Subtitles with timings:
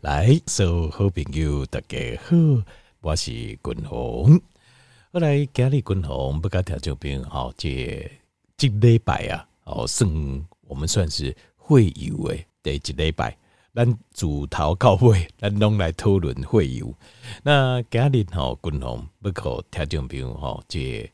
[0.00, 2.34] 来，所有好朋友大家好，
[3.02, 4.40] 我是君鸿。
[5.12, 10.10] 后来今日君鸿不跟听众朋友好，这一礼拜啊，哦，算
[10.62, 13.36] 我们算是会友诶，第一礼拜，
[13.74, 16.94] 咱自头到尾，咱拢来讨论会友。
[17.42, 21.10] 那今日吼，君鸿不可听众朋友吼，这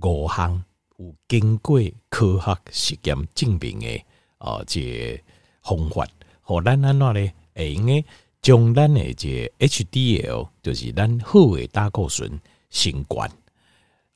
[0.00, 0.64] 五项
[0.96, 1.78] 有经过
[2.08, 4.06] 科学实验证明诶，
[4.38, 5.22] 哦，这
[5.60, 6.08] 方法，
[6.40, 7.34] 和咱安怎咧？
[7.54, 8.02] 会用诶。
[8.42, 12.28] 将咱诶这 HDL 就是咱好诶胆固醇
[12.70, 13.30] 升悬，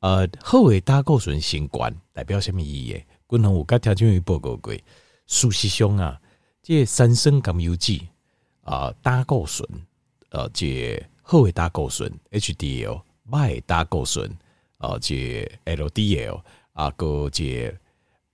[0.00, 3.00] 呃，好诶胆固醇升悬代表什么意义？
[3.28, 4.76] 君鸿有甲听众报告过，
[5.28, 6.20] 事实上啊，
[6.60, 8.00] 这三酸甘油酯
[8.62, 9.64] 啊，胆固醇，
[10.30, 13.00] 呃，这好诶胆固醇 HDL，
[13.30, 14.28] 歹诶胆固醇
[14.78, 17.72] 啊，这 LDL 啊，个这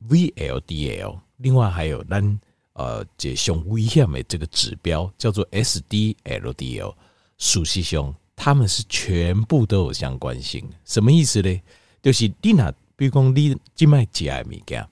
[0.09, 2.41] VLDL，另外还有咱。
[2.75, 6.95] 呃，这上危险的这个指标叫做 SDLDL，
[7.37, 10.67] 事实上他们是全部都有相关性。
[10.85, 11.61] 什么意思呢？
[12.01, 14.89] 就是你那，比如讲你静脉吃的物件，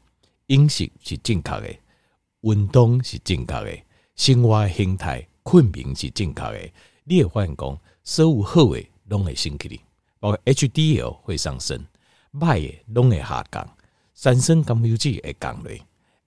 [0.49, 1.75] 饮食是正确的，
[2.43, 3.79] 运动是正确的，
[4.15, 6.71] 生活形态、困眠是正确的，
[7.05, 9.79] 你会发现讲，所有好的拢会升起来，
[10.19, 11.83] 包括 HDL 会上升，
[12.39, 13.77] 坏的拢会下降，
[14.13, 15.73] 三酸甘油酯会降落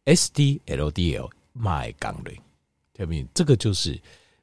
[0.05, 1.29] ，SDLDL。
[1.53, 2.39] 买港类，
[2.93, 3.99] 特别这个就是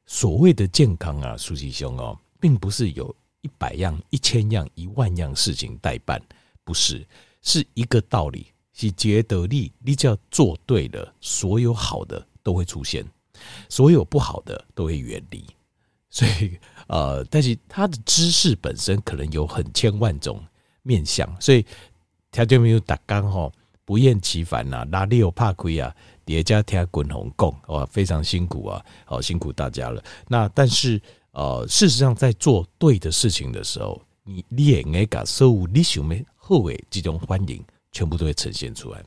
[0.06, 6.20] 所谓的健康啊，苏西兄哦，并不是有一百样、一千样、一万样事情代办，
[6.64, 7.06] 不是，
[7.42, 13.04] 是一个道理，是觉得利，你只要做对了，所有好的都会出现，
[13.68, 15.44] 所有不好的都会远离。
[16.10, 16.58] 所以，
[16.88, 20.44] 呃，但是他的知识本身可能有很千万种
[20.82, 21.64] 面向，所以
[22.30, 23.52] 他就没有打刚好
[23.84, 25.94] 不厌其烦呐，哪里有怕亏啊？
[26.30, 30.02] 也加听滚红共哇，非常辛苦啊，好辛苦大家了。
[30.28, 31.00] 那但是
[31.32, 39.02] 呃，事实上在做对的事情的时候，你你也应该感受你想要好的这种欢迎，全部都会呈现出来。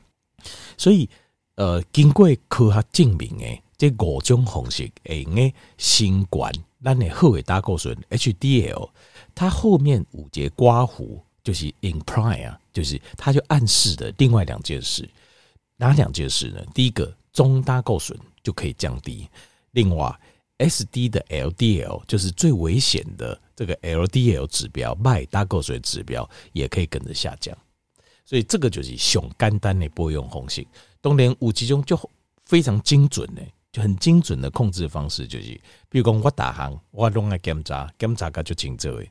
[0.76, 1.08] 所以
[1.56, 6.52] 呃，经过科学证明诶，这五种方式会用诶新冠，
[6.82, 8.90] 咱的好的胆固醇 HDL，
[9.34, 15.08] 它后面五节刮胡就是 imply 啊，就是它就暗示的另外两件事。
[15.76, 16.64] 哪两件事呢？
[16.74, 19.28] 第一个，中胆固醇就可以降低；
[19.72, 20.14] 另外
[20.58, 27.56] ，S D 的 L D L 就是最危险的这个 L D L 指标，卖胆固醇指标也可以跟着下降。
[28.24, 30.66] 所以这个就是上简单的波用红心。
[31.00, 31.98] 当然，有几种就
[32.44, 33.42] 非常精准的，
[33.72, 39.04] 就很精准的控制方式，就是比如讲我打行，我弄个检查，检查个就清楚的。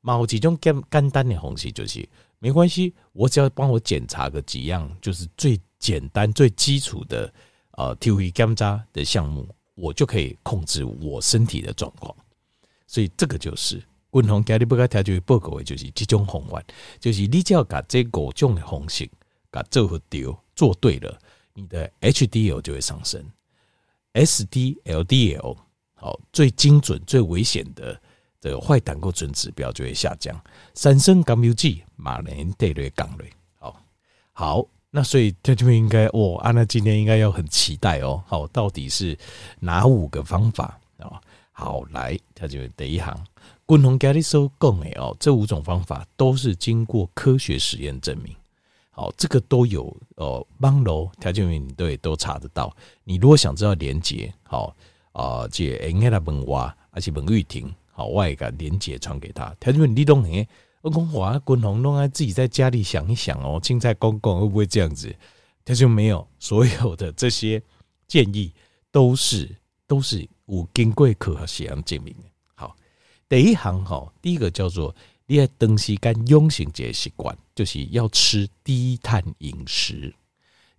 [0.00, 5.60] 某几种简简单的红心就是没关系，我只要帮我检查个几样，就是最。
[5.78, 7.32] 简单最基础的
[7.72, 12.12] 呃体位检查的项目，我就可以控制我身体的状况。
[12.86, 16.60] 所以这个就是共同家里不该调节报告的就是这种方法，
[16.98, 19.08] 就是你只要把这五种的方式
[19.50, 21.16] 把做和丢做对了，
[21.52, 23.22] 你的 HDL 就会上升
[24.14, 25.56] ，SDLDL
[25.94, 28.00] 好最精准最危险的
[28.46, 30.40] 这个坏胆固醇指标就会下降，
[30.72, 33.76] 三酸甘油酯马连带略降类好
[34.32, 34.64] 好。
[34.88, 38.22] 那所以这就应该哦，安娜今天应该要很期待哦。
[38.24, 39.18] 好，到底是
[39.58, 41.20] 哪五个方法啊？
[41.50, 43.18] 好，来，他就第一行，
[43.66, 48.32] 共同给你说共诶哦，这五种方法都是经过科学实验证明。
[48.90, 52.74] 好，这个都有哦，帮楼条件员对都查得到。
[53.02, 54.72] 你如果想知道连接，好
[55.10, 59.56] 啊，这应该来问我，而且问玉婷，好，我也把连结传给他。
[59.58, 60.46] 他说你懂诶？
[60.82, 65.16] 我讲话，滚红弄啊，自己在家里想一想哦，青菜公公会不会这样子？
[65.64, 67.60] 他就没有所有的这些
[68.06, 68.52] 建议
[68.92, 69.50] 都是
[69.86, 72.14] 都是有经过科学实验证明。
[72.54, 72.76] 好，
[73.30, 74.94] 第一行哈，第一个叫做
[75.26, 80.14] 你要长时间养成这习惯，就是要吃低碳饮食。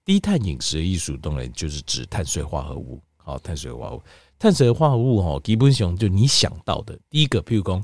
[0.06, 3.02] 低碳饮食的意思当然就是指碳水化合物。
[3.18, 4.04] 好，碳水化合物，
[4.40, 7.84] 碳水化合物哈，基本上就你想到的第一个，譬如讲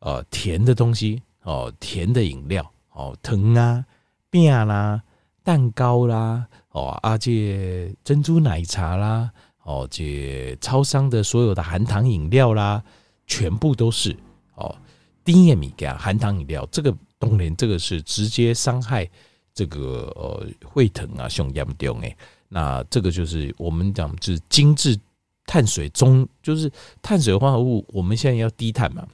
[0.00, 1.22] 呃甜的东西。
[1.46, 3.84] 哦，甜的饮料，哦，糖啊、
[4.30, 5.02] 饼啦、
[5.42, 9.30] 蛋糕啦，哦，啊，这珍珠奶茶啦，
[9.62, 12.82] 哦，这超商的所有的含糖饮料啦，
[13.26, 14.16] 全部都是
[14.54, 14.74] 哦，
[15.22, 19.06] 低盐米加含糖饮料，这个当然这个是直接伤害
[19.52, 22.16] 这个呃会疼啊，胸严重诶，
[22.48, 24.98] 那这个就是我们讲就是精致
[25.46, 26.70] 碳水中，就是
[27.02, 29.06] 碳水化合物，我们现在要低碳嘛。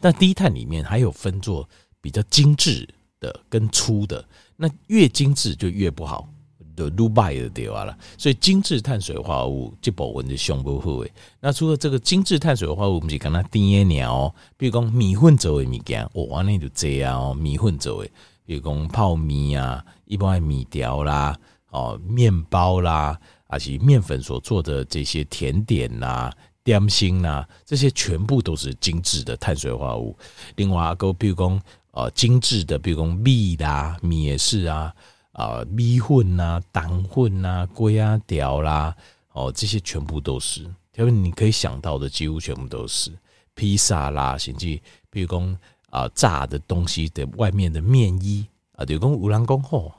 [0.00, 1.68] 但低碳里面还有分做
[2.00, 2.88] 比较精致
[3.20, 4.24] 的跟粗的，
[4.56, 6.28] 那越精致就越不好，
[6.74, 11.12] 的撸败的对了，所以精致碳水化合物这部分就上不好诶。
[11.40, 18.10] 那除了这个精致碳水化合物，我们就跟它甜的鸟，比如讲米粉做的物件，哦，安尼就这样哦，米粉做的，
[18.44, 21.38] 比如讲泡面啊，一般的米条啦，
[21.70, 30.16] 哦，面包啦，而且面粉所做的这些甜点啦、点心啦，这些全部都是精致的碳水化合物。
[30.54, 31.60] 另外，个比如讲
[31.90, 34.94] 呃精致的，比如讲米啦，米也是啊。
[35.32, 38.92] 啊，米混呐、蛋混呐、粿啊条啦，
[39.30, 40.62] 哦，这些全部都是，
[40.96, 43.12] 因为你可以想到的几乎全部都是
[43.54, 44.66] 披萨啦，甚至
[45.08, 45.56] 比如讲
[45.90, 49.94] 啊炸的东西的外面的面衣啊，就讲有人讲吼，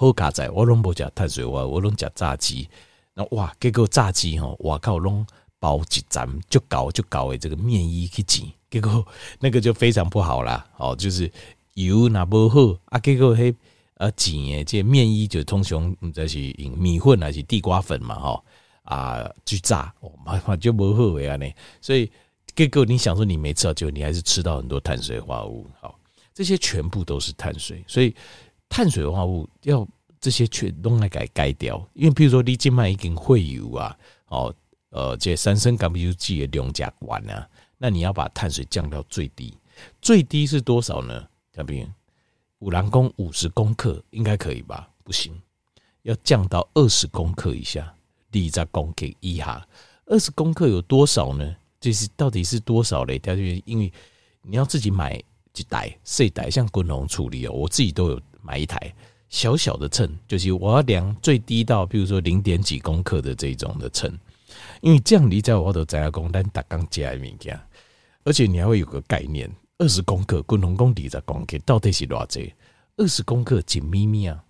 [0.00, 2.66] 好佳哉，我拢不食碳水化，我拢食炸鸡，
[3.12, 5.26] 那哇，结果炸鸡吼，哇靠，拢
[5.58, 9.06] 包一层就搞就搞诶，这个面衣去煎，结果
[9.40, 11.30] 那个就非常不好啦，哦，就是
[11.74, 13.54] 油那不好啊，结果嘿。
[13.96, 18.42] 啊，煎诶，这面衣就通常毋知是用米粉还是地瓜粉嘛，吼
[18.84, 21.52] 啊去炸，哦， 麻烦就无好诶安尼。
[21.82, 22.10] 所以
[22.56, 25.94] 结果你想说你没吃到，就你还是吃到很多碳水化合物，好，
[26.32, 28.16] 这些全部都是碳水，所以
[28.70, 29.86] 碳水化合物要
[30.18, 33.94] 这些全都来改改掉，因为比如说你今麦已经会有啊，
[34.28, 34.54] 哦，
[34.88, 37.46] 呃，这三升甘油曲的量加完啊，
[37.76, 39.54] 那你要把碳水降到最低，
[40.00, 41.28] 最低是多少呢？
[41.52, 41.86] 嘉宾。
[42.60, 44.86] 五郎公五十公克应该可以吧？
[45.02, 45.32] 不行，
[46.02, 47.92] 要降到二十公克以下。
[48.30, 49.66] 第一在公克一哈，
[50.04, 51.56] 二十公克有多少呢？
[51.80, 53.18] 这是到底是多少嘞？
[53.18, 53.90] 它就因为
[54.42, 55.18] 你要自己买
[55.54, 58.92] 几袋，四袋像滚龙处理哦，我自己都有买一台
[59.28, 64.12] 小小的秤，就是我要量最低到，比如说零点几公克的这种的秤，
[64.80, 67.58] 因为这样你在我的在工单打钢加物件，
[68.24, 69.50] 而且你还会有个概念。
[69.78, 72.40] 二十公克，滚龙公里在公克，到底是多少？
[72.98, 74.44] 二十公克紧咪咪啊！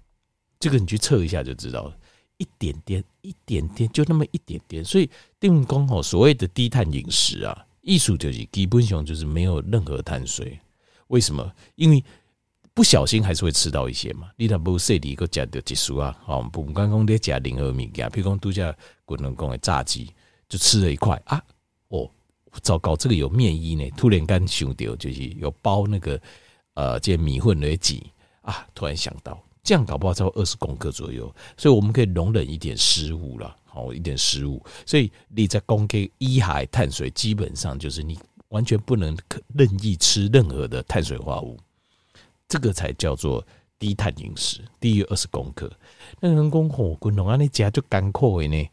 [0.59, 1.97] 这个你去测一下就知道了，
[2.39, 4.85] 一点点，一点点，就那么一点点。
[4.85, 5.09] 所以
[5.39, 10.59] 定公吼，所谓的低碳饮食啊，艺术就是基本上就是没有任何碳水。
[11.07, 11.53] 为什么？
[11.77, 12.03] 因为
[12.75, 14.29] 不小心还是会吃到一些嘛。
[14.37, 18.75] 你那不设立一个加的技术啊，好，不刚刚在加零和米加，譬如讲度假
[19.05, 20.13] 滚龙公的炸鸡，
[20.49, 21.43] 就吃了一块啊，
[21.89, 22.11] 哦。
[22.63, 23.89] 糟糕，这个有面衣呢。
[23.97, 26.21] 突然间想到，就是有包那个
[26.75, 28.11] 呃，这米粉来挤
[28.43, 28.67] 啊。
[28.75, 34.61] 突然想到，这样搞不好超过二十公克左右，所以我们可以容忍一点失误了，好一点失误。
[34.85, 38.19] 所以你在公克一海碳水，基本上就是你
[38.49, 39.17] 完全不能
[39.55, 41.57] 任意吃任何的碳水化合物，
[42.51, 43.47] 这个才叫做
[43.79, 45.71] 低碳饮食，低于二十公克。
[46.19, 48.69] 那人工火滚龙啊，你加就干扣呢？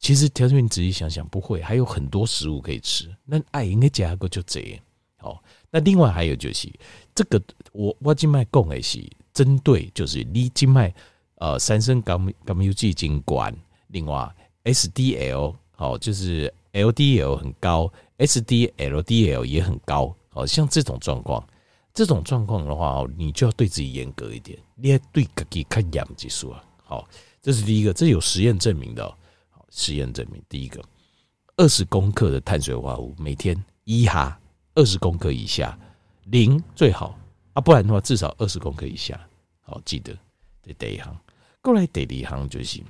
[0.00, 3.08] 其实条件你仔细想想，不会，还有很多食物可以吃。
[3.24, 4.80] 那爱应该加个就这样。
[5.18, 5.40] 好，
[5.70, 6.68] 那另外还有就是
[7.14, 7.40] 这个，
[7.72, 8.98] 我我今麦讲的是
[9.32, 10.92] 针对就是你今麦
[11.36, 13.54] 呃三升甘甘油曲精管，
[13.88, 14.28] 另外
[14.64, 20.16] SDL 好就是 LDL 很高，SDLDL 也很高。
[20.32, 21.44] 好像这种状况，
[21.92, 26.64] 这种状况的话，你就要对自己严格一点，你要对自己看严技术啊。
[26.84, 27.08] 好，
[27.42, 29.16] 这是第一个，这有实验证明的。
[29.72, 30.82] 实验证明，第一个，
[31.56, 34.36] 二十公克的碳水化合物每天一哈，
[34.74, 35.78] 二十公克以下
[36.24, 37.16] 零最好
[37.52, 39.16] 啊，不然的话至少二十公克以下。
[39.60, 40.12] 好，记得
[40.60, 41.16] 这第一行。
[41.62, 42.84] 过来第一行就行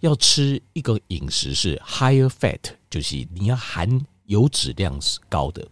[0.00, 3.88] 要吃一个饮食是 higher fat，就是你要含
[4.24, 5.64] 油脂量是高的，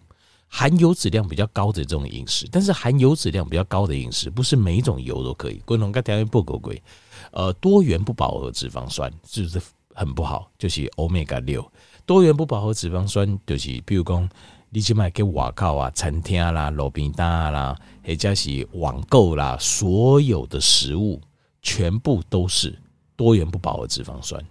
[0.51, 2.47] 含油脂量比较高的这种饮食。
[2.53, 5.63] 但是含油脂量比较高的饮食不是每一种油都可以。
[5.65, 6.83] 共同跟条件不够贵，
[7.31, 9.63] 呃，多元不饱和脂肪酸是不是。
[9.93, 11.71] 很不好，就是 Omega 六
[12.07, 14.27] 多元不饱和脂肪酸，就是比如讲，
[14.71, 21.21] 你去买给外口啊、餐厅啦、路边摊啦，或者是网购啦，所有的食物
[21.61, 22.79] 全部都是
[23.17, 24.43] 多元不饱和脂肪酸，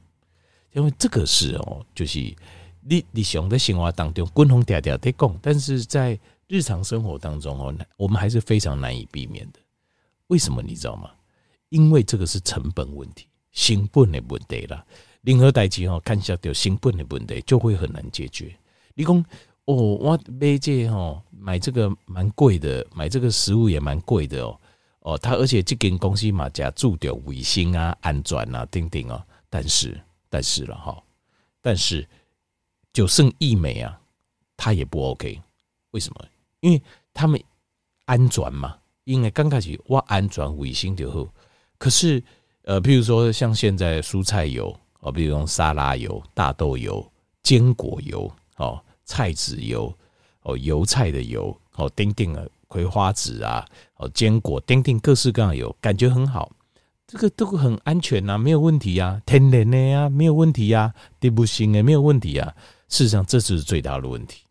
[0.74, 2.20] 因为这个是哦，就是
[2.90, 9.60] 你你想在生活当中，共同点点在讲，但是在日常生活当中哦，我们还是非常难以避免的。
[10.28, 11.12] 为什么你知道吗？
[11.70, 14.84] 因为这个是成本问题，成本的问题啦。
[15.22, 18.52] 任何代志哦，看下掉成本的问题就会很难解决。
[18.96, 19.24] 你讲
[19.66, 24.60] 哦，我买这哦买这个蛮贵的，买这个食物也蛮贵的哦
[25.02, 31.04] 哦，他而且这间公司嘛加注掉卫生啊、安全啊、等等啊，但是但是了哈，
[31.62, 32.08] 但是
[32.94, 34.00] 就剩一枚啊，
[34.58, 35.42] 他也不 OK。
[35.92, 36.26] 为什么？
[36.60, 36.82] 因为
[37.14, 37.42] 他们
[38.06, 41.34] 安全嘛，因为刚开始我安全卫生就好，
[41.78, 42.24] 可是
[42.64, 44.76] 呃，譬如说像现在蔬菜油。
[45.02, 47.10] 哦，比如用沙拉油、大豆油、
[47.42, 49.98] 坚果油、哦菜籽油、
[50.42, 53.66] 哦油菜的油、哦丁丁的葵花籽啊、
[53.96, 56.52] 哦坚果丁丁各式各样的油，感觉很好。
[57.12, 62.56] 这个都很安全呐、啊，没有问题呀、啊，天然的呀、啊，没有问题呀、啊，植物性的没有问题、啊。
[62.88, 64.44] 事实上，这就是最大的问题，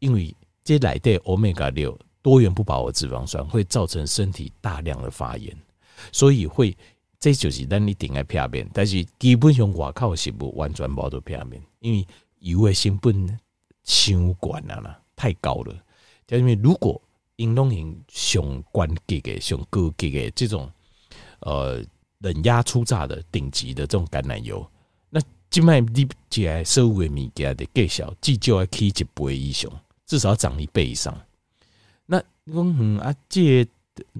[0.00, 5.56] 因为这来的欧米伽六多元不饱和脂肪酸会造成身体大量的发炎，
[6.12, 6.76] 所以会
[7.18, 12.06] 这就是让你顶在片面，但是基本上外靠食物完全无到片面，因为
[12.40, 13.26] 油的成本
[13.82, 15.74] 太高了啦，太高了。
[16.28, 17.00] 因为如果
[17.36, 20.70] 应用型上关级的、上高级的这种
[21.40, 21.82] 呃
[22.18, 24.66] 冷压初榨的顶级的这种橄榄油。
[25.50, 29.70] 即卖你起来所有的物件的介绍，至少要起一倍以上，
[30.04, 31.16] 至少要涨一倍以上。
[32.06, 33.64] 那说嗯啊，这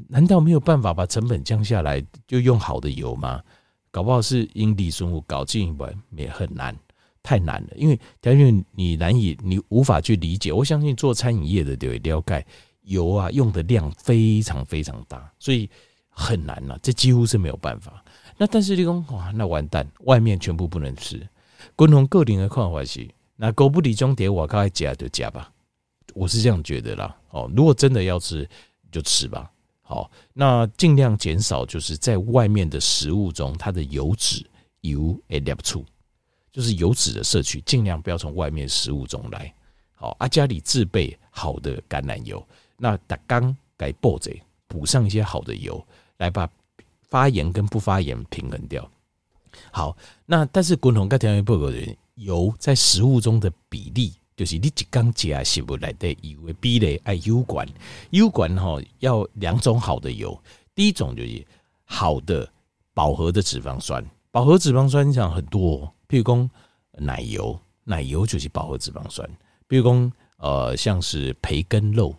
[0.06, 3.42] 难道没有办法把成本降下来，就用好的油吗？
[3.90, 5.84] 搞不好是因利顺物搞进一步
[6.16, 6.76] 也很难，
[7.20, 7.70] 太难了。
[7.74, 10.52] 因为因为你难以，你无法去理解。
[10.52, 12.46] 我相信做餐饮业的都会了解，
[12.82, 15.68] 油啊用的量非常非常大，所以
[16.14, 18.02] 很难呐，这几乎是没有办法。
[18.36, 21.20] 那但是你讲哇，那完蛋，外面全部不能吃。
[21.76, 25.52] 共同个人的看法是，那狗不理中碟我靠，加就加吧，
[26.14, 27.16] 我是这样觉得啦。
[27.30, 28.48] 哦，如果真的要吃，
[28.92, 29.50] 就吃吧。
[29.82, 34.44] 好，那尽量减少就是在外面的食物中它的油脂
[34.80, 35.84] 油诶列出，
[36.50, 39.52] 就是油脂的摄取，尽量不要从外面食物中来。
[39.94, 42.44] 好，啊家里自备好的橄榄油，
[42.76, 45.86] 那打刚该补贼补上一些好的油，
[46.24, 46.48] 来把。
[47.10, 48.90] 发炎跟不发炎平衡掉。
[49.70, 57.68] 好，那但是滚筒跟条件不合的人，油在食物中的比例，就是你一缸加食物来的油的比例爱油管，
[58.10, 60.36] 油管哈要两种好的油，
[60.74, 61.46] 第一种就是
[61.84, 62.50] 好的
[62.92, 66.50] 饱和的脂肪酸，饱和脂肪酸讲很多，譬如说
[66.98, 69.28] 奶油，奶油就是饱和脂肪酸，
[69.68, 72.12] 譬如说呃像是培根肉。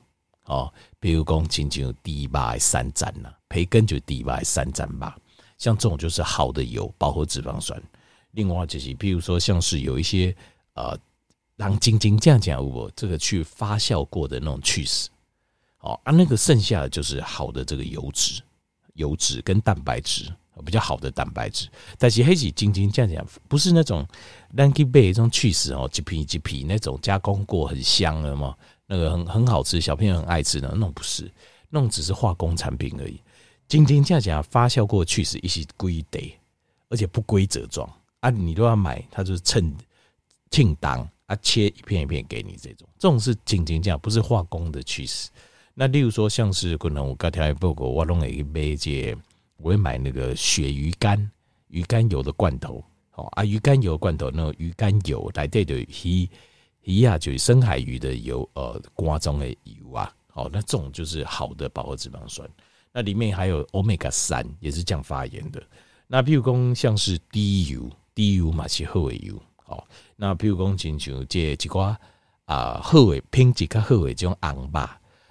[0.46, 5.18] 哦，比如讲，亲像低巴三层呐，培根就低巴三站吧。
[5.58, 7.82] 像这种就是好的油，饱和脂肪酸。
[8.32, 10.36] 另外就是，比如说像是有一些
[10.74, 11.00] 呃，
[11.56, 15.10] 让晶晶这样讲，我这个去发酵过的那种起司，
[15.80, 18.42] 哦啊，那个剩下的就是好的这个油脂，
[18.96, 20.30] 油脂跟蛋白质
[20.66, 21.70] 比较好的蛋白质。
[21.98, 24.06] 但是黑起晶晶这样讲，不是那种
[24.54, 28.54] 让去买那种起司哦，几皮几皮那种加工过很香的嘛。
[28.88, 31.32] 那个很很好吃，小朋友很爱吃的那种不是，
[31.70, 33.20] 那种只是化工产品而已。
[33.68, 36.20] 今天这样讲，发酵过去是一些规则，
[36.90, 39.76] 而且不规则状啊，你都要买，它就是称
[40.52, 45.30] 称当啊，切一片一片给你这种，这种是今天这样，不是化工的去势。
[45.74, 49.16] 那例如说，像是可能我刚才报过，我弄了一杯这，
[49.58, 51.32] 我会买那个鳕鱼干、
[51.68, 52.84] 鱼肝油的罐头，
[53.16, 56.30] 哦啊，鱼肝油罐头，那鱼肝油来对的鱼。
[56.84, 62.48] 鱼啊，就是深海鱼的油，呃，瓜中的油啊，好，那这种就是好的饱和脂肪酸。
[62.96, 65.62] 那里面还有欧米伽三，也是降发炎的。
[66.08, 69.86] 那譬如讲，像是低油，低油嘛是好的油，好。
[70.16, 71.94] 那譬如讲，亲像这一寡
[72.46, 74.90] 啊，好的品质较好的这种红肉，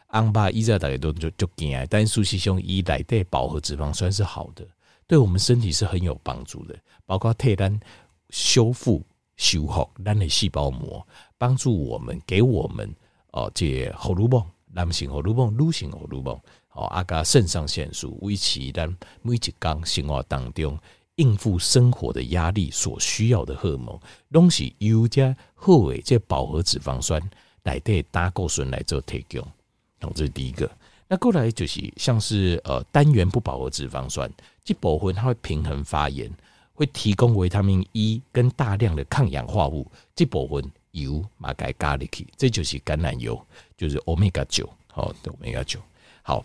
[0.09, 4.63] 红肉以前大家都就就惊，但事实上以来的饱和脂肪酸是好的，
[5.07, 7.81] 对我们身体是很有帮助的，包括替咱
[8.29, 9.03] 修复。
[9.37, 11.05] 修复咱的细胞膜，
[11.37, 12.95] 帮助我们，给我们
[13.33, 14.41] 哦，这荷尔蒙，
[14.73, 16.41] 男性荷尔蒙、女性荷尔蒙，
[16.75, 19.55] 哦，阿个肾上腺素，维持咱每一天
[19.85, 20.79] 生活当中
[21.17, 27.21] 应付生活的压力所需要的荷尔蒙，拢是由这好的这饱和脂肪酸
[27.63, 29.41] 来对胆固醇来做提供。
[30.01, 30.71] 好，这是第一个。
[31.09, 34.31] 那过来就是像是呃单元不饱和脂肪酸，
[34.65, 36.31] 这部分它会平衡发炎。
[36.77, 43.41] 会提供维他命 E 跟大量的抗氧化物，这部分油马该加进去，这就是橄榄油，
[43.77, 45.79] 就是 Omega 九，好，Omega 九。
[46.23, 46.43] 好，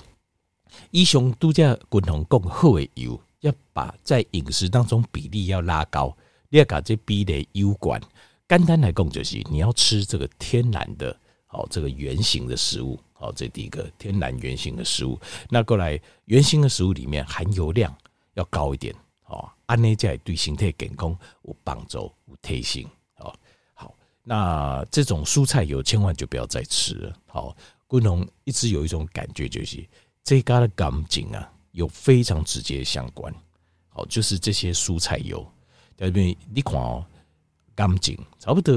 [0.91, 6.15] 以上度假共同共好的油，要把在饮食当中比例要拉高，
[6.49, 8.01] 你要搞这比例油管。
[8.47, 15.19] 简单来讲，就是你要吃这个天然的，好，这个圆形的食物，好，这第一个天然圆形的食物。
[15.49, 17.95] 那过来，圆形的食物里面含油量
[18.33, 18.95] 要高一点。
[19.25, 22.89] 哦，安内在对身体健康有帮助、有提醒。
[23.17, 23.31] 哦，
[23.75, 27.15] 好，那这种蔬菜油千万就不要再吃了。
[27.27, 29.87] 好，共同一直有一种感觉，就是
[30.23, 33.33] 这家的感情啊，有非常直接相关。
[33.89, 35.45] 好，就是这些蔬菜油，
[35.97, 37.05] 因为你看哦，
[37.75, 38.73] 感情差不多，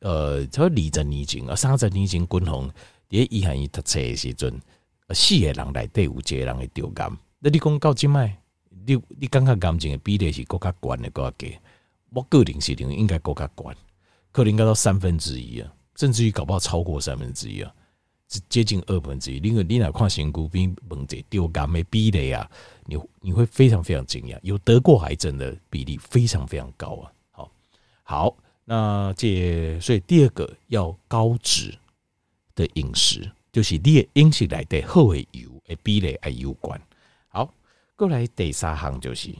[0.00, 2.70] 呃，差不多二十年前啊，三十年前，共同
[3.08, 4.60] 第一汉伊读册的时阵，
[5.10, 8.38] 四个人来对有一个人会丢感，那你讲到今麦？
[8.84, 11.56] 你你感觉感情的比例是更加悬的，更较低。
[12.10, 13.76] 我个人是认为应该更加悬，
[14.30, 17.72] 可能应该到三分之一啊，甚至于搞不好超过三分之一啊。
[18.48, 19.40] 接近二分之一。
[19.40, 22.50] 另外，你哪看身躯比问题丢肝的比例啊，
[22.86, 27.12] 你你会非常非常惊讶，有得过癌症的比例非常非常高啊。
[27.30, 27.52] 好，
[28.02, 31.76] 好，那这所以第二个要高脂
[32.54, 36.80] 的饮食，就是你的饮食来的后的油的比例还有关。
[37.28, 37.52] 好，
[37.96, 39.34] 过来第三行就是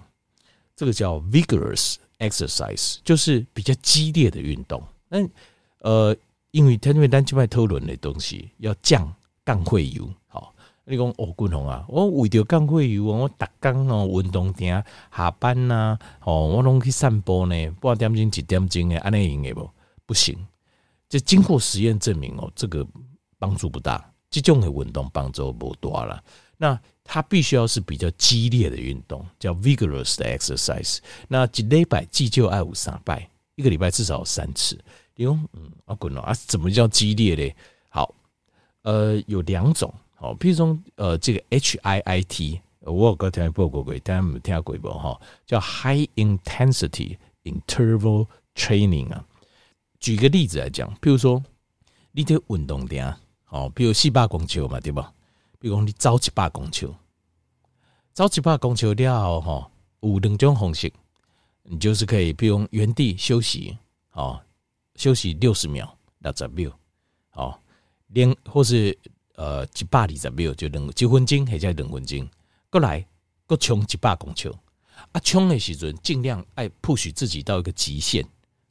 [0.77, 4.83] 这个叫 vigorous exercise，就是比较激烈的运动。
[5.09, 5.19] 那
[5.79, 6.17] 呃。
[6.53, 9.13] 因为因为咱这边讨论的东西要降
[9.45, 10.55] 降血油，好，
[10.85, 14.85] 你讲哦，军宏啊，我为着降会油，我逐工哦运动点
[15.17, 19.71] 下班呐，哦，我拢去散步呢，半点钟一点钟的，安尼用的不？
[20.05, 20.37] 不行，
[21.09, 22.87] 这经过实验证明哦，这个
[23.39, 26.23] 帮助不大，这种的运动帮助不大了。
[26.59, 30.99] 那它必须要是比较激烈的运动，叫 vigorous 的 exercise。
[31.29, 34.79] 那一礼拜至少爱有三摆，一个礼拜至少有三次。
[35.17, 36.33] 哟，嗯，啊，滚了啊！
[36.47, 37.55] 怎么叫激烈嘞？
[37.91, 38.15] 好，
[38.83, 44.89] 呃，有两种，好，譬如说，呃，这个 H I I T，我有个听报过过，大家没听过不？
[44.89, 49.25] 哈，叫 High Intensity Interval Training 啊。
[50.01, 51.43] 举个例子来讲，譬如说，
[52.13, 53.15] 你这运动点，
[53.45, 55.13] 好，比如四百公尺嘛，对吧？
[55.59, 56.89] 比如讲你走一百公尺，
[58.15, 60.91] 走一百公尺了后，哈，有两种方式，
[61.65, 63.77] 你就是可以，比如原地休息，
[64.09, 64.43] 好。
[65.03, 66.71] 休息六十秒，六十秒，
[67.31, 67.61] 好，
[68.07, 68.97] 连或是
[69.35, 72.29] 呃一百二十秒，就两几分钟，或者两分钟，
[72.71, 73.05] 过来，
[73.45, 74.49] 过冲一百公尺，
[75.11, 78.25] 啊，冲的时阵尽量爱 push 自己到一个极限，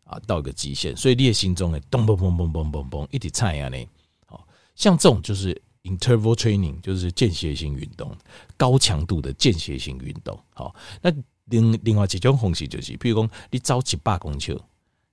[0.05, 3.85] 啊，到一个极限，所以你的心中诶，咚嘣嘣嘣嘣嘣嘣，一直踩啊呢，
[4.25, 8.15] 好，像这种就是 interval training，就是间歇性运动，
[8.55, 11.11] 高强度的间歇性运动，好，那
[11.47, 14.57] 另另外一种方式就是，比如讲你走一百公尺。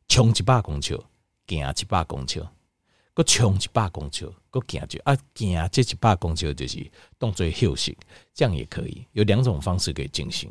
[0.08, 0.98] 冲一百公尺，
[1.46, 2.44] 行一百公尺，
[3.12, 7.96] 搁冲一百公尺，搁行就啊行这一百公尺就是当做休息，
[8.32, 9.04] 这样也可以。
[9.12, 10.50] 有两种方式可以进行。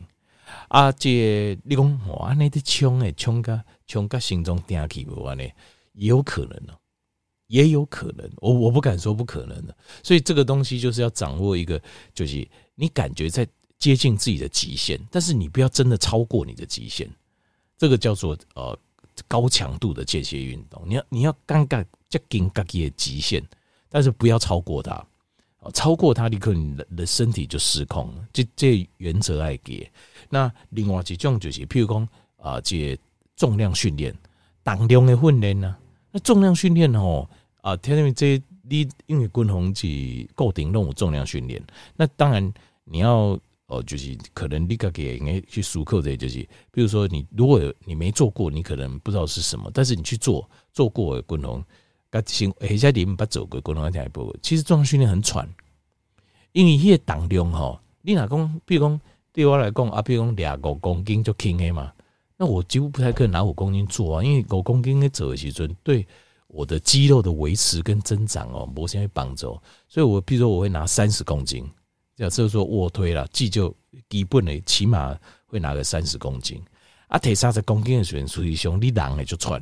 [0.69, 5.51] 啊，这你讲哇，那的冲诶，冲个冲个心中定起无安尼，
[5.93, 6.77] 也有可能哦，
[7.47, 8.29] 也有可能。
[8.37, 9.75] 我我不敢说不可能的。
[10.03, 11.81] 所以这个东西就是要掌握一个，
[12.13, 13.45] 就是你感觉在
[13.79, 17.09] 接近自己的极限，但是你不要真的超过你的极限。
[17.75, 18.77] 这个叫做呃。
[19.27, 23.43] 高强度的间歇运动，你要你要刚刚接近自己的极限，
[23.89, 25.05] 但是不要超过它。
[25.73, 28.27] 超过它，你可能你的身体就失控了。
[28.31, 29.89] 这这原则来给。
[30.29, 32.97] 那另外一种就是，譬如讲啊，这
[33.35, 34.15] 重量训练，
[34.63, 35.75] 当量的训练呢？
[36.11, 37.27] 那重量训练哦，
[37.61, 41.61] 啊，听听这你因为军宏是固定任务重量训练，
[41.95, 42.53] 那当然
[42.83, 43.37] 你要。
[43.67, 46.39] 哦，就是可能你个给应去熟客这些，就是
[46.71, 51.61] 比如说你如果你没做过，你可能不知道是什么，但是你去做做过的滚龙，
[52.09, 55.45] 个行诶，在里面不走过滚龙一步，其实重量训练很喘，
[56.53, 59.01] 因为迄个当量吼，你哪讲，比如讲
[59.33, 61.91] 对我来讲啊，比如讲两五公斤就轻的嘛，
[62.37, 66.07] 那我几乎不太可能拿五公斤做啊，因为五公斤的走的时阵对
[66.47, 71.69] 我的肌肉的维持跟增长哦，无啥帮助，所以我比如说我会拿三十公斤。
[72.17, 73.73] 假设说卧推了，既就
[74.09, 76.59] 基本的起码会拿个三十公斤，
[77.09, 79.61] 啊，提三十公斤的时候，属于兄弟人的就喘，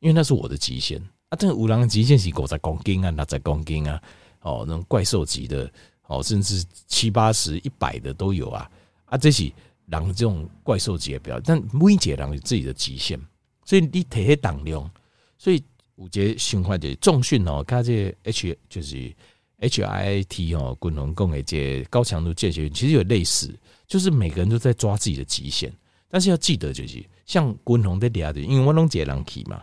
[0.00, 1.36] 因为那是我的极限啊。
[1.38, 4.02] 这个五郎极限是五十公斤啊，六十公斤啊，
[4.40, 5.70] 哦，那种怪兽级的，
[6.06, 8.70] 哦，甚至七八十、一百的都有啊。
[9.04, 9.52] 啊，这是
[9.84, 13.20] 人这种怪兽级的表，但每一个人有自己的极限，
[13.66, 14.90] 所以你提些当量，
[15.36, 15.62] 所以
[15.96, 19.14] 五节循环的重训哦，看这 H 就是。
[19.60, 25.72] HIT 哦，滚龙共诶，这高强度间歇其实有类似，就是每个人都在抓自己的极限，
[26.10, 29.62] 但是要记得就是，像滚龙的俩的，因为我拢一个人去嘛，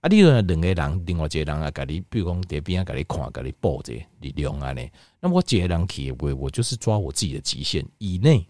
[0.00, 4.88] 啊，你若两个人，另外一个人啊，甲你，比如讲伫边啊，甲你看，甲你报这力量安尼，
[5.20, 8.46] 那么我一个人去，我我就是抓我自己的极限以内，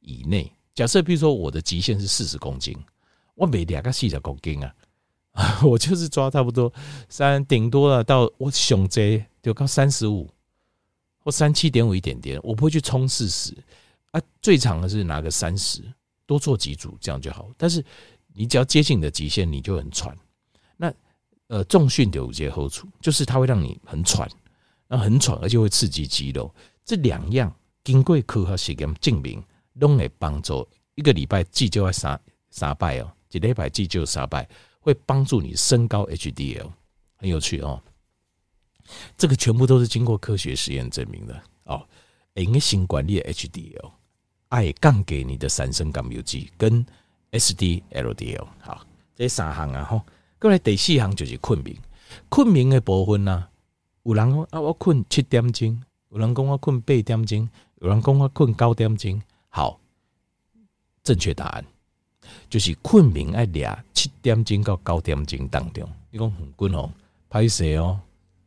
[0.00, 0.50] 以内。
[0.74, 2.74] 假设比如说我的极限是四十公斤，
[3.34, 4.74] 我每两个四十公斤啊，
[5.62, 6.72] 我就是抓差不多
[7.10, 9.22] 三，顶多了到我胸这。
[9.42, 10.28] 就靠三十五
[11.18, 13.54] 或三七点五一点点，我不会去冲四十
[14.10, 14.20] 啊。
[14.40, 15.82] 最长的是拿个三十，
[16.26, 17.50] 多做几组这样就好。
[17.56, 17.84] 但是
[18.32, 20.16] 你只要接近你的极限，你就很喘。
[20.76, 20.92] 那
[21.48, 24.28] 呃，重训有些好处，就是它会让你很喘，
[24.86, 26.54] 那很喘，而且会刺激肌肉。
[26.84, 29.42] 这两样经过科学实验证明，
[29.78, 34.48] 都会帮助一个礼拜至少要三三拜哦，一礼拜至少三拜，
[34.80, 36.70] 会帮助你升高 HDL，
[37.16, 37.82] 很有趣哦。
[39.16, 41.86] 这个全部都是经过科学实验证明的哦。
[42.34, 43.90] 因为新管理的 HDL，
[44.48, 46.86] 爱杠给你的三酸甘油曲跟
[47.32, 48.46] SDLDL。
[48.60, 50.04] 好，这三项啊，哈。
[50.38, 51.76] 过来第四项就是困眠，
[52.28, 53.48] 困眠的部分呢，
[54.04, 57.48] 有人说啊，我困七点钟，有人讲我困八点钟，
[57.80, 59.20] 有人讲我困九点钟。
[59.48, 59.78] 好，
[61.02, 61.64] 正确答案
[62.48, 65.86] 就是困眠爱俩七点钟到九点钟当中。
[66.10, 66.90] 你讲很滚哦，
[67.28, 68.00] 拍谁哦？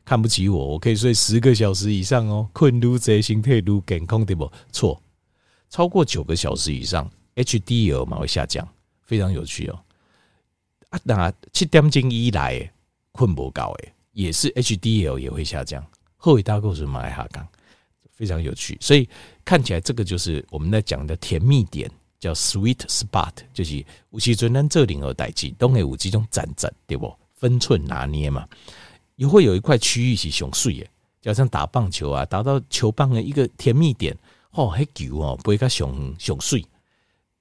[0.06, 0.68] 看不起我？
[0.68, 4.52] 我可以睡十个小时以上哦，困愈多，身体愈健康对不？
[4.72, 5.02] 错，
[5.70, 8.68] 超过九个小时以上，HDL 嘛会下降，
[9.02, 9.80] 非常有趣哦。
[10.90, 12.72] 啊，那七点钟以来
[13.12, 13.94] 困不高诶。
[14.12, 15.84] 也是 HDL 也会下降，
[16.18, 17.48] 后尾大构成马来哈港，
[18.12, 18.78] 非常有趣。
[18.80, 19.10] 所以
[19.44, 21.90] 看起来这个就是我们在讲的甜蜜点，
[22.20, 27.12] 叫 sweet spot，就是有时阵咱做任何代志，都会有这种转折，对不？
[27.34, 28.48] 分寸拿捏嘛，
[29.16, 30.88] 也会有一块区域是上水的，
[31.22, 34.18] 就像打棒球啊，打到球棒的一个甜蜜点，
[34.52, 36.66] 哦，那球哦，不会较上上水，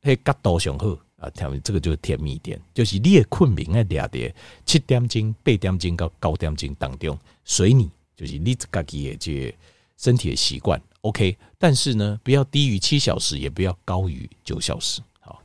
[0.00, 0.98] 那角度上好。
[1.22, 4.34] 啊，甜，这个就是甜蜜点，就是你的困眠的两点，
[4.66, 9.54] 七点钟、八点钟到九点钟当中，随你，就是你自己的这
[9.96, 11.38] 身体的习惯，OK。
[11.58, 15.00] 但是呢，不要低于七小时，也不要高于九小时。
[15.20, 15.40] 好，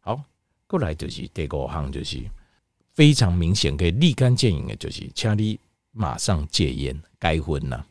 [0.00, 0.22] 好，
[0.66, 2.22] 过来就是第五项，就是
[2.92, 5.58] 非常明显可以立竿见影的，就是请你
[5.94, 7.82] 马上戒烟、戒荤呐，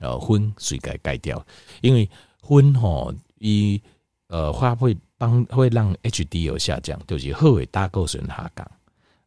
[0.00, 1.46] 呃，荤谁该戒掉，
[1.80, 2.06] 因为
[2.42, 3.80] 荤吼一
[4.26, 4.94] 呃花会。
[5.22, 8.68] 帮会让 HDL 下降，就是好的胆固醇下降，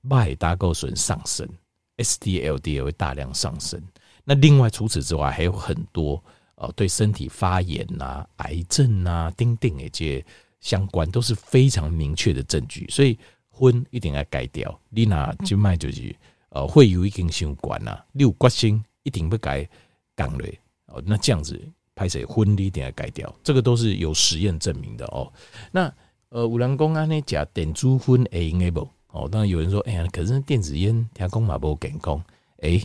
[0.10, 1.48] 坏的胆固醇上升
[1.96, 3.82] ，SDLD 会大量上升。
[4.26, 6.22] 那另外除此之外，还有很多
[6.56, 10.26] 呃对身体发炎呐、啊、癌症啊、等等的这些
[10.60, 12.86] 相关都是非常明确的证据。
[12.90, 13.18] 所以
[13.48, 14.78] 荤一定要戒掉。
[14.90, 16.14] 你那就卖就是
[16.56, 19.68] 呃会有一根相关呐，你有决心一定不改
[20.16, 20.58] 讲嘞。
[20.88, 21.62] 哦，那这样子。
[21.98, 25.32] 拍摄婚礼一定要改掉，这个都是有实验证明的哦。
[25.72, 25.90] 那
[26.28, 28.90] 呃，有人讲安尼讲电子荤会用的无？
[29.12, 32.22] 哦，当然有人说，哎呀，可是电子烟听讲嘛不健康。
[32.58, 32.84] 哎，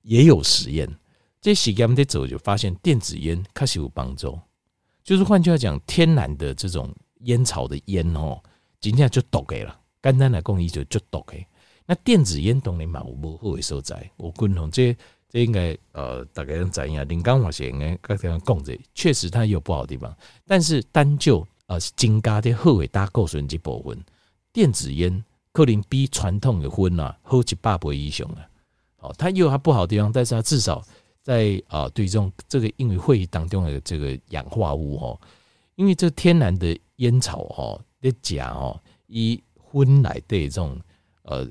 [0.00, 0.88] 也有实验，
[1.42, 4.38] 这实验在走就发现电子烟确实有帮助。
[5.04, 6.90] 就是换句话讲，天然的这种
[7.24, 8.42] 烟草的烟哦，
[8.80, 11.46] 今天就毒给了，简单来讲，伊就就毒给。
[11.88, 14.94] 那电子烟当然嘛有无好的所在，我共同这。
[15.30, 17.06] 这应该呃，大概能怎样？
[17.06, 20.16] 林刚我是应该刚才讲这，确实它有不好的地方。
[20.46, 24.02] 但是单就呃，增加的后尾大构成这部分，
[24.54, 25.22] 电子烟
[25.52, 28.48] 可能比传统的荤啊好一百倍以上啊。
[29.00, 30.82] 哦，它也有它不好的地方，但是它至少
[31.22, 35.20] 在啊、呃，对这种这个因为会议当中的这个氧化物哦，
[35.74, 40.80] 因为这天然的烟草哦，的甲哦，以荤来对这种
[41.24, 41.46] 呃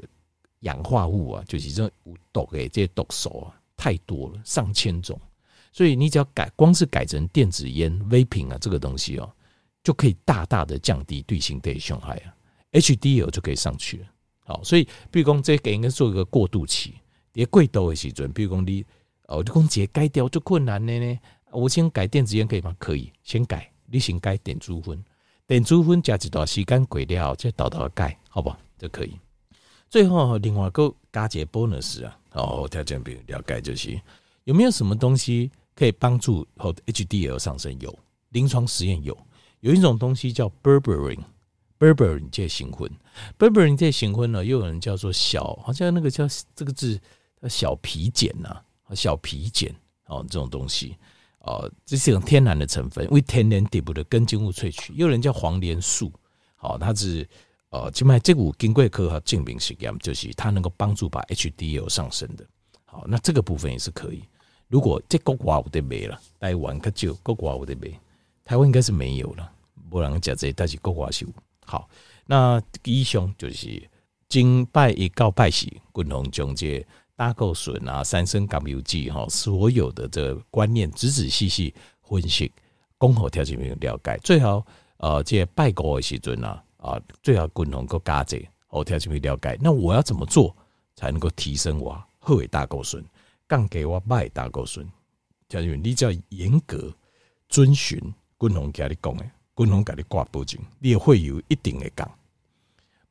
[0.61, 3.53] 氧化物啊，就是这有毒的这些毒素啊。
[3.79, 5.21] 太多了，上千种，
[5.71, 9.31] 所以你只要改，光是改成电子烟、vaping 啊，这个东西哦，
[9.83, 12.33] 就可以大大的降低对身体的伤害啊
[12.71, 14.07] ，HDL 就可以上去了。
[14.39, 16.95] 好，所以比如讲，这个应该做一个过渡期，
[17.31, 18.83] 别贵多的时阵，比如讲你
[19.27, 21.19] 哦，你讲直接改掉就困难的呢。
[21.51, 22.75] 我先改电子烟可以吗？
[22.79, 25.01] 可以，先改，你先改电子荤，
[25.45, 28.57] 电子荤加一段时间过了，再倒倒改，好不好？
[28.79, 29.13] 就可以。
[29.89, 32.19] 最后，另外一个加一个 bonus 啊。
[32.33, 33.99] 哦，条件比如了解就是
[34.43, 37.75] 有没有什么东西可以帮助后 HDL 上升？
[37.79, 37.97] 有
[38.29, 39.17] 临床实验有，
[39.61, 42.91] 有一种东西叫 berberine，berberine 这型荤
[43.39, 46.99] ，berberine 这型荤呢，又有人叫做小，好像那个叫这个字
[47.41, 48.61] 叫小皮碱呐，
[48.93, 49.73] 小皮碱
[50.05, 50.95] 哦，这种东西
[51.39, 56.11] 哦，这是一种天然的成分，为天然底部的根茎物萃取，又有人叫黄连素，
[56.55, 57.27] 好，它是。
[57.69, 62.45] 呃，就卖这股经过科学证明实验，就是它能够帮助把 HDL 上升的。
[62.85, 64.23] 好，那这个部分也是可以。
[64.69, 67.99] 如果这国外有得没了，台湾可就国外有得没，
[68.45, 69.51] 台湾应该是没有了。
[69.89, 71.31] 不然讲这，但是国外是有。
[71.65, 71.89] 好，
[72.25, 73.81] 那以上就是
[74.29, 76.85] 经拜一告拜喜，共同讲解
[77.17, 82.51] 胆固醇啊、三酸甘油剂哈，所有的这个观念仔仔细细分析，
[82.97, 84.17] 共好条件没了解。
[84.23, 84.65] 最好
[84.97, 86.63] 呃，这拜过的时阵啊。
[86.77, 88.37] 啊，最好共同个加者，
[88.67, 89.57] 后天就会了解。
[89.61, 90.55] 那我要怎么做
[90.95, 93.03] 才能够提升我好的胆固醇，
[93.47, 94.87] 降低我坏胆固醇？
[95.49, 96.93] 条件你只要严格
[97.47, 97.99] 遵循
[98.37, 102.09] 共同家你讲的，共同家你挂保证，你也会有一定的降，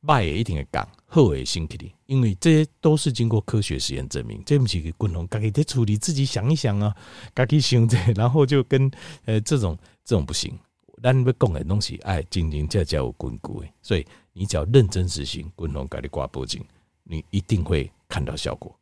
[0.05, 4.41] 坏也一定的降，好的身体里，因为这些都是经过科学实验证明。
[4.45, 6.95] 这不是共同家己在处理，自己想一想啊，
[7.35, 8.89] 家己想这，然后就跟
[9.25, 9.75] 呃这种
[10.05, 10.57] 这种不行。
[11.01, 16.61] 咱要讲的东西，哎，真真正正有根据的，所以你只要认真执行，共同给你挂保证，
[17.03, 18.76] 你一定会看到效果。